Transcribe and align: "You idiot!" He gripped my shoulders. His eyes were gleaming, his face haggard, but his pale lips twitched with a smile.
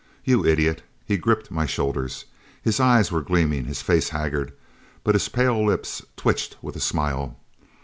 "You 0.25 0.43
idiot!" 0.43 0.81
He 1.05 1.15
gripped 1.15 1.51
my 1.51 1.67
shoulders. 1.67 2.25
His 2.63 2.79
eyes 2.79 3.11
were 3.11 3.21
gleaming, 3.21 3.65
his 3.65 3.83
face 3.83 4.09
haggard, 4.09 4.51
but 5.03 5.13
his 5.13 5.29
pale 5.29 5.63
lips 5.63 6.01
twitched 6.17 6.57
with 6.59 6.75
a 6.75 6.79
smile. 6.79 7.37